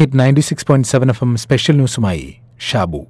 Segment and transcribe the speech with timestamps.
[0.00, 2.34] Hit ninety six point seven FM M special ന്യൂസുമായി
[2.70, 3.06] ഷാബു.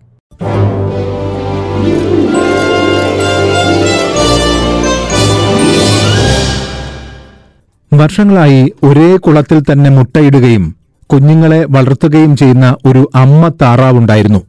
[7.93, 10.77] വർഷങ്ങളായി ഒരേ കുളത്തിൽ തന്നെ മുട്ടയിടുകയും
[11.07, 14.43] കുഞ്ഞുങ്ങളെ വളർത്തുകയും ചെയ്യുന്ന ഒരു അമ്മ താറാവുണ്ടായിരുന്നു.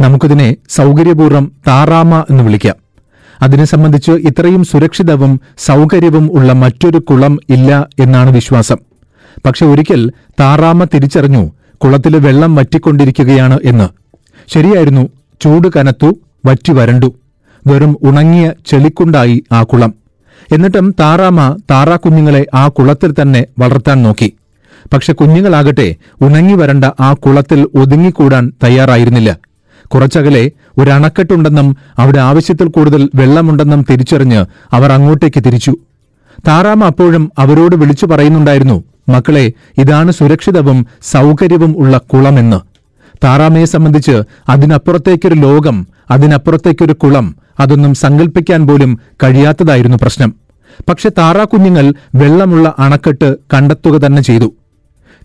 [0.00, 2.74] നമുക്കിതിനെ സൗകര്യപൂർവം താറാമ എന്ന് വിളിക്കാം.
[3.42, 8.76] അതിനെ സംബന്ധിച്ച് ഇത്രയും സുരക്ഷിതവും സൗകര്യവും ഉള്ള മറ്റൊരു കുളം ഇല്ല എന്നാണ് വിശ്വാസം.
[9.46, 11.52] പക്ഷെ ഒരിക്കൽ താറാമ തിരിച്ചറിഞ്ഞു
[11.84, 13.88] കുളത്തിലെ വെള്ളം വറ്റിക്കൊണ്ടിരിക്കുകയാണ് എന്ന്.
[14.48, 15.08] ശരിയായിരുന്നു
[15.40, 17.14] ചൂട് കനത്തു വറ്റി വരണ്ടു.
[17.66, 19.94] വെറും ഉണങ്ങിയ ചെളിക്കുണ്ടായി ആ കുളം.
[20.52, 24.32] എന്നിട്ടും താറാമ താറാക്കുഞ്ഞുങ്ങളെ ആ കുളത്തിൽ തന്നെ വളർത്താൻ നോക്കി.
[24.92, 29.38] പക്ഷെ കുഞ്ഞുങ്ങളാകട്ടെ ഉണങ്ങി വരണ്ട ആ കുളത്തിൽ ഒതുങ്ങിക്കൂടാൻ തയ്യാറായിരുന്നില്ല.
[29.86, 35.76] കുറച്ചകലെ ഒരണക്കെട്ടുണ്ടെന്നും അവിടെ ആവശ്യത്തിൽ കൂടുതൽ വെള്ളമുണ്ടെന്നും തിരിച്ചറിഞ്ഞ് അവർ അങ്ങോട്ടേക്ക് തിരിച്ചു.
[36.48, 42.60] താറാമ അപ്പോഴും അവരോട് വിളിച്ചു പറയുന്നുണ്ടായിരുന്നു മക്കളെ ഇതാണ് സുരക്ഷിതവും സൗകര്യവും ഉള്ള കുളമെന്ന്.
[43.24, 50.34] താറാമയെ സംബന്ധിച്ച് അതിനപ്പുറത്തേക്കൊരു ലോകം അതിനപ്പുറത്തേക്കൊരു കുളം അതൊന്നും സങ്കല്പിക്കാൻ പോലും കഴിയാത്തതായിരുന്നു പ്രശ്നം.
[50.88, 54.54] പക്ഷെ താറാക്കുഞ്ഞുങ്ങൾ വെള്ളമുള്ള അണക്കെട്ട് കണ്ടെത്തുക തന്നെ ചെയ്തു.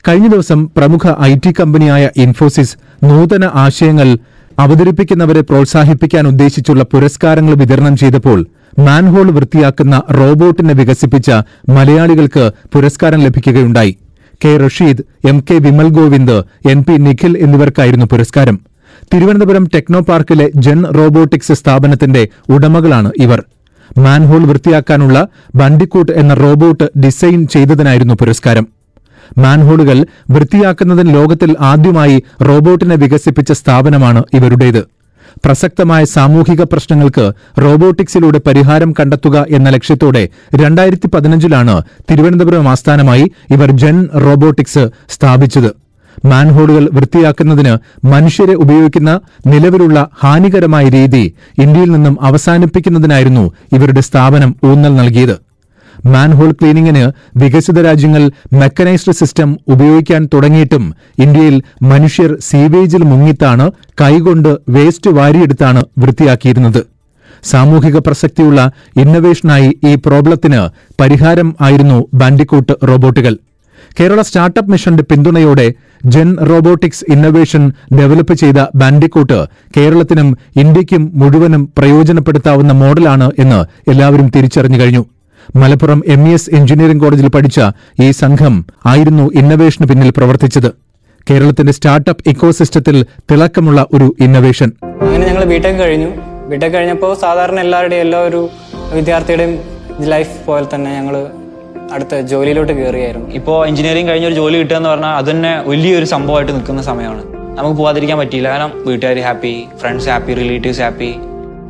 [0.07, 4.17] കഴിഞ്ഞ ദിവസം പ്രമുഖ ഐ ടി കമ്പനിയായ ഇൻഫോസിസ് നൂതന ആശയങ്ങൾ
[4.59, 8.39] അവതരിപ്പിക്കുന്നവരെ പ്രോത്സാഹിപ്പിക്കാൻ ഉദ്ദേശിച്ചുള്ള പുരസ്കാരങ്ങൾ വിതരണം ചെയ്തപ്പോൾ
[8.79, 11.31] മാൻഹോൾ വൃത്തിയാക്കുന്ന റോബോട്ടിനെ വികസിപ്പിച്ച
[11.69, 13.97] മലയാളികൾക്ക് പുരസ്കാരം ലഭിക്കുകയുണ്ടായി.
[14.45, 18.59] K Rasheed M K Vimal Govind N P Nikhil എന്നിവർക്കായിരുന്നു പുരസ്കാരം.
[19.13, 23.43] തിരുവനന്തപുരം ടെക്നോ പാർക്കിലെ ജെൻ റോബോട്ടിക്സ് സ്ഥാപനത്തിന്റെ ഉടമകളാണ് ഇവർ.
[23.97, 28.78] മാൻഹോൾ വൃത്തിയാക്കാനുള്ള ബണ്ടിക്കൂട്ട് എന്ന റോബോട്ട് ഡിസൈൻ ചെയ്തതിനായിരുന്നു പുരസ്കാരം.
[29.37, 34.99] മാൻഹോളുകൾ വൃത്തിയാക്കുന്നതിന് ലോകത്തിൽ ആദ്യമായി റോബോട്ടിനെ വികസിപ്പിച്ച സ്ഥാപനമാണ് ഇവരുടേത്.
[35.45, 44.89] പ്രസക്തമായ സാമൂഹിക പ്രശ്നങ്ങൾക്ക് റോബോട്ടിക്സിലൂടെ പരിഹാരം കണ്ടെത്തുക എന്ന ലക്ഷ്യത്തോടെ രണ്ടായിരത്തി പതിനഞ്ചിലാണ് തിരുവനന്തപുരം ആസ്ഥാനമായി ഇവർ ജെൻ റോബോട്ടിക്സ്
[45.09, 45.71] സ്ഥാപിച്ചത്.
[46.25, 55.48] മാൻഹോളുകൾ വൃത്തിയാക്കുന്നതിന് മനുഷ്യരെ ഉപയോഗിക്കുന്ന നിലവിലുള്ള ഹാനികരമായ രീതി ഇന്ത്യയിൽ നിന്നും അവസാനിപ്പിക്കുന്നതിനായിരുന്നു ഇവരുടെ സ്ഥാപനം ഊന്നൽ നൽകിയത്.
[56.05, 63.71] മാൻഹോൾ ക്ലീനിങ്ങിന് വികസിത രാജ്യങ്ങൾ മെക്കനൈസ്ഡ് സിസ്റ്റം ഉപയോഗിക്കാൻ തുടങ്ങിയിട്ടും ഇന്ത്യയിൽ മനുഷ്യർ സീവേജിൽ മുങ്ങിത്താണ്
[64.01, 66.85] കൈകൊണ്ട് വേസ്റ്റ് വാരിയെടുത്താണ് വൃത്തിയാക്കിയിരുന്നത്.
[67.43, 70.69] സാമൂഹിക പ്രസക്തിയുള്ള ഇന്നവേഷനായി ഈ പ്രോബ്ലത്തിന്
[71.01, 73.37] പരിഹാരം ആയിരുന്നു ബാൻഡിക്കൂട്ട് റോബോട്ടുകൾ.
[73.99, 75.73] കേരള സ്റ്റാർട്ടപ്പ് മിഷന്റെ പിന്തുണയോടെ
[76.05, 85.05] ജെൻ റോബോട്ടിക്സ് ഇന്നവേഷൻ ഡെവലപ്പ് ചെയ്ത ബാൻഡിക്കൂട്ട് കേരളത്തിനും ഇന്ത്യയ്ക്കും മുഴുവനും പ്രയോജനപ്പെടുത്താവുന്ന മോഡലാണ് എന്ന് എല്ലാവരും തിരിച്ചറിഞ്ഞു കഴിഞ്ഞു.
[85.55, 87.59] Malappuram M E S engineering കോളേജിൽ പഠിച്ച
[87.99, 90.69] ഈ സംഘം ആയിരുന്നു ഇന്നവേഷന് പിന്നിൽ പ്രവർത്തിച്ചത്.
[91.27, 94.71] കേരളത്തിന്റെ സ്റ്റാർട്ടപ്പ് ഇക്കോസിസ്റ്റത്തിൽ തിളക്കമുള്ള ഒരു ഇന്നവേഷൻ
[95.01, 96.09] അങ്ങനെ ഞങ്ങൾ ബിടെക് കഴിഞ്ഞു.
[96.51, 98.49] ബിടെക് കഴിഞ്ഞപ്പോൾ സാധാരണ എല്ലാവരുടെയും എല്ലാ ഒരു
[98.93, 99.53] വിദ്യാർത്ഥിയുടെയും
[100.13, 101.15] ലൈഫ് പോലെ തന്നെ ഞങ്ങൾ
[101.93, 106.51] അടുത്ത ജോലിയിലോട്ട് കയറിയായിരുന്നു ഇപ്പോൾ എഞ്ചിനീയറിംഗ് കഴിഞ്ഞ ഒരു ജോലി കിട്ടുക എന്ന് പറഞ്ഞാൽ അത് തന്നെ വലിയൊരു സംഭവമായിട്ട്
[106.51, 107.23] നിൽക്കുന്ന സമയമാണ്.
[107.57, 108.49] നമുക്ക് പോകാതിരിക്കാൻ പറ്റിയില്ല.
[108.49, 111.11] കാരണം വീട്ടുകാർ happy friends happy relatives happy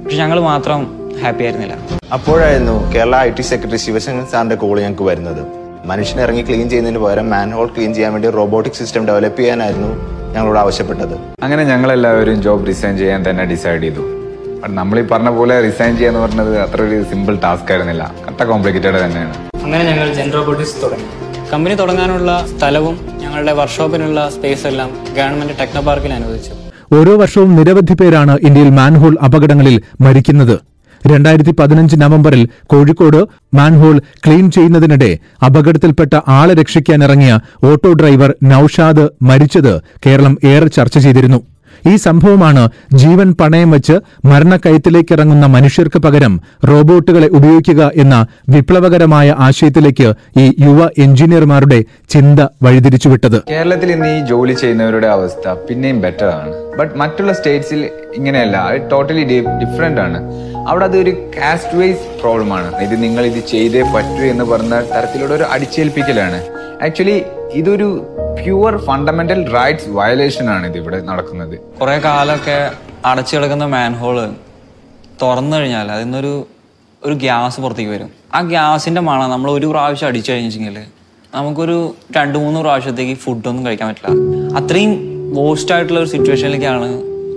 [0.03, 0.81] പക്ഷെ ഞങ്ങൾ മാത്രം
[1.23, 1.75] ഹാപ്പി ആയിരുന്നില്ല.
[2.15, 5.41] അപ്പോഴായിരുന്നു Kerala I T secretary Sivasankar സാറിന്റെ കോൾ ഞങ്ങൾക്ക് വരുന്നത്.
[5.89, 9.91] മനുഷ്യനെ ഇറങ്ങി ക്ലീൻ ചെയ്യുന്നതിന് പകരം മാൻഹോൾ ക്ലീൻ ചെയ്യാൻ വേണ്ടി റോബോട്ടിക് സിസ്റ്റം ഡെവലപ്പ് ചെയ്യാനായിരുന്നു
[10.35, 11.13] ഞങ്ങളോട് ആവശ്യപ്പെട്ടത്.
[11.45, 14.03] അങ്ങനെ ഞങ്ങൾ എല്ലാവരും ജോബ് റിസൈൻ ചെയ്യാൻ തന്നെ ഡിസൈഡ് ചെയ്തു.
[14.79, 18.03] നമ്മൾ ഈ പറഞ്ഞ പോലെ റിസൈൻ ചെയ്യാന്ന് പറഞ്ഞത് അത്ര ഒരു സിമ്പിൾ ടാസ്ക് ആയിരുന്നില്ല.
[18.27, 19.35] കട്ട കോംപ്ലിക്കേറ്റഡ് തന്നെയാണ്.
[19.63, 21.07] അങ്ങനെ ഞങ്ങൾ ജെൻ റോബോട്ടിക്സ് തുടങ്ങി.
[21.51, 26.51] കമ്പനി തുടങ്ങാനുള്ള സ്ഥലവും ഞങ്ങളുടെ വർക്ക്ഷോപ്പിനുള്ള സ്പേസ് എല്ലാം ഗവൺമെന്റ് ടെക്നോ പാർക്കിൽ അനുവദിച്ചു.
[26.97, 30.55] ഓരോ വർഷവും നിരവധി പേരാണ് ഇന്ത്യയിൽ മാൻഹോൾ അപകടങ്ങളിൽ മരിക്കുന്നത്.
[31.07, 40.37] രണ്ടായിരത്തി പതിനഞ്ച് നവംബറിൽ കോഴിക്കോട് മാൻഹോൾ ക്ലീൻ ചെയ്യുന്നതിനിടെ അപകടത്തിൽപ്പെട്ട ആളെ രക്ഷിക്കാനിറങ്ങിയ ഓട്ടോ ഡ്രൈവർ നൌഷാദ് മരിച്ചത് കേരളം
[40.43, 41.41] ഏറെ ചർച്ച ചെയ്തിരുന്നു.
[41.87, 43.93] ഈ സംഭവമാണ് ജീവൻ പണയം വെച്ച്
[44.25, 53.43] മരണക്കയത്തിലേക്കിറങ്ങുന്ന മനുഷ്യർക്ക് പകരം റോബോട്ടുകളെ ഉപയോഗിക്കുക എന്ന വിപ്ലവകരമായ ആശയത്തിലേക്ക് ഈ യുവ എഞ്ചിനീയർമാരുടെ ചിന്ത വഴിതിരിച്ചുവിട്ടത്.
[53.49, 56.77] കേരളത്തിൽ ഇന്ന് ഈ ജോലി ചെയ്യുന്നവരുടെ അവസ്ഥ പിന്നെയും ബെറ്റർ ആണ്.
[56.79, 58.75] ബട്ട് മറ്റുള്ള സ്റ്റേറ്റ്സിൽ ഇങ്ങനെയല്ല.
[58.91, 60.48] ടോട്ടലി ഡിഫറെന്റ് ആണ്.
[60.69, 62.69] അവിടെ അതൊരു കാസ്റ്റ് വൈസ് പ്രോബ്ലം ആണ്.
[62.85, 66.39] ഇത് നിങ്ങൾ ഇത് ചെയ്തേ പറ്റൂ എന്ന് പറഞ്ഞ തരത്തിലുള്ള ഒരു അടിച്ചേൽപ്പിക്കലാണ്.
[66.85, 67.17] ആക്ച്വലി
[67.53, 67.87] ഇതൊരു
[68.39, 71.55] പ്യുവർ ഫണ്ടമെന്റൽ റൈറ്റ്സ് വയലേഷൻ ആണ് ഇത് ഇവിടെ നടക്കുന്നത്.
[71.81, 72.71] കുറെ കാലമൊക്കെ
[73.05, 74.17] അടച്ചു കിടക്കുന്ന മാൻഹോൾ
[75.21, 76.33] തുറന്നു കഴിഞ്ഞാൽ അതിൽ നിന്നൊരു
[77.03, 78.09] ഒരു ഗ്യാസ് പുറത്തേക്ക് വരും.
[78.35, 80.87] ആ ഗ്യാസിന്റെ മണം നമ്മൾ ഒരു പ്രാവശ്യം അടിച്ചു കഴിഞ്ഞിട്ടുണ്ടെങ്കിൽ
[81.35, 81.77] നമുക്കൊരു
[82.17, 84.09] രണ്ട് മൂന്ന് പ്രാവശ്യത്തേക്ക് ഫുഡൊന്നും കഴിക്കാൻ പറ്റില്ല.
[84.59, 84.91] അത്രയും
[85.37, 86.89] വേസ്റ്റ് ആയിട്ടുള്ള ഒരു സിറ്റുവേഷനിലേക്കാണ്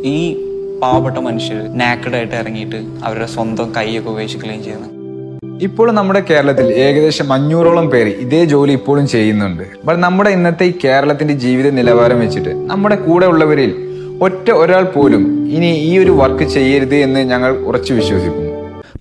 [0.05, 0.17] ഈ
[0.83, 4.91] പാവപ്പെട്ട മനുഷ്യർ നാക്കഡായിട്ട് ഇറങ്ങിയിട്ട് അവരുടെ സ്വന്തം കൈയൊക്കെ ഉപയോഗിച്ച് ക്ലീൻ ചെയ്യുന്നത്
[5.63, 9.63] ഇപ്പോൾ നമ്മുടെ കേരളത്തിൽ ഏകദേശം അഞ്ഞൂറോളം പേര് ഇതേ ജോലി ഇപ്പോഴും ചെയ്യുന്നുണ്ട്.
[9.85, 13.71] ബട്ട് നമ്മുടെ ഇന്നത്തെ ഈ കേരളത്തിന്റെ ജീവിത നിലവാരം വെച്ചിട്ട് നമ്മുടെ കൂടെ ഉള്ളവരിൽ
[14.21, 18.51] ഒറ്റ ഒരാൾ പോലും ഇനി ഈ ഒരു വർക്ക് ചെയ്യരുത് എന്ന് ഞങ്ങൾ ഉറച്ചു വിശ്വസിക്കുന്നു.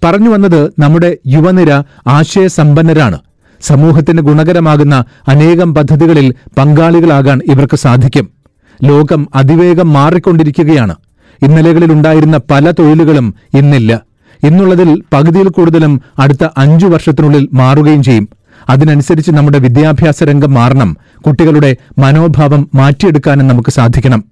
[0.03, 1.71] പറഞ്ഞു വന്നത് നമ്മുടെ യുവനിര
[2.07, 3.19] ആശയസമ്പന്നരാണ്
[3.61, 8.27] സമൂഹത്തിന് ഗുണകരമാകുന്ന അനേകം പദ്ധതികളിൽ പങ്കാളികളാകാൻ ഇവർക്ക് സാധിക്കും.
[8.83, 10.95] ലോകം അതിവേഗം മാറിക്കൊണ്ടിരിക്കുകയാണ്.
[11.41, 13.91] ഇന്നലകളിലുണ്ടായിരുന്ന പല തൊഴിലുകളും ഇന്നില്ല.
[14.43, 18.27] ഇന്നുള്ളതിൽ പകുതിയിൽ കൂടുതലും അടുത്ത അഞ്ചു വർഷത്തിനുള്ളിൽ മാറുകയും ചെയ്യും.
[18.69, 20.97] അതിനനുസരിച്ച് നമ്മുടെ വിദ്യാഭ്യാസ രംഗം മാറണം.
[21.27, 24.23] കുട്ടികളുടെ മനോഭാവം മാറ്റിയെടുക്കാനും നമുക്ക് സാധിക്കണം.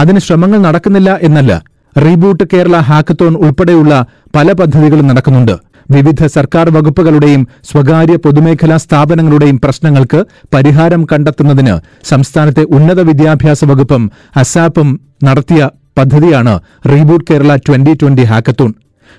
[0.00, 1.62] അതിന് ശ്രമങ്ങൾ നടക്കുന്നില്ല എന്നല്ല
[1.98, 4.06] റീബൂട്ട് കേരള ഹാക്കത്തോൺ ഉൾപ്പെടെയുള്ള
[4.36, 5.54] പല പദ്ധതികളും നടക്കുന്നുണ്ട്.
[5.90, 10.24] വിവിധ സർക്കാർ വകുപ്പുകളുടെയും സ്വകാര്യ പൊതുമേഖലാ സ്ഥാപനങ്ങളുടെയും പ്രശ്നങ്ങൾക്ക്
[10.54, 11.74] പരിഹാരം കണ്ടെത്തുന്നതിന്
[12.04, 16.54] സംസ്ഥാനത്തെ ഉന്നത വിദ്യാഭ്യാസ വകുപ്പും അസാപ്പും നടത്തിയ പദ്ധതിയാണ്
[16.86, 18.72] reboot Kerala twenty twenty hackathon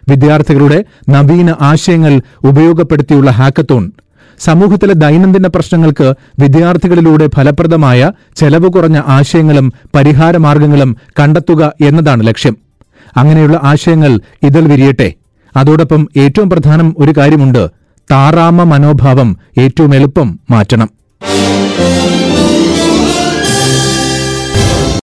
[0.10, 0.78] വിദ്യാർത്ഥികളുടെ
[1.10, 3.84] നവീന ആശയങ്ങൾ ഉപയോഗപ്പെടുത്തിയുള്ള ഹാക്കത്തോൺ
[4.40, 6.08] സമൂഹത്തിലെ ദൈനംദിന പ്രശ്നങ്ങൾക്ക്
[6.40, 8.02] വിദ്യാർത്ഥികളിലൂടെ ഫലപ്രദമായ
[8.36, 12.56] ചെലവ് കുറഞ്ഞ ആശയങ്ങളും പരിഹാരമാർഗങ്ങളും കണ്ടെത്തുക എന്നതാണ് ലക്ഷ്യം.
[13.18, 14.12] അങ്ങനെയുള്ള ആശയങ്ങൾ
[14.44, 15.10] ഇതിൽ വിരിയട്ടെ.
[15.56, 17.64] അതോടൊപ്പം ഏറ്റവും പ്രധാനം ഒരു കാര്യമുണ്ട്
[18.10, 20.90] താറാമ മനോഭാവം ഏറ്റവും എളുപ്പം മാറ്റണം.